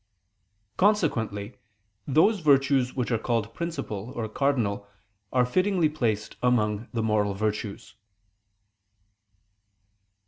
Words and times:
Consequently, 0.77 1.57
those 2.07 2.39
virtues 2.39 2.95
which 2.95 3.11
are 3.11 3.19
called 3.19 3.53
principal 3.53 4.09
or 4.15 4.27
cardinal 4.27 4.87
are 5.31 5.45
fittingly 5.45 5.89
placed 5.89 6.37
among 6.41 6.87
the 6.91 7.03
moral 7.03 7.35
virtues. 7.35 7.93